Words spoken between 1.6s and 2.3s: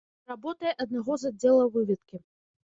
выведкі.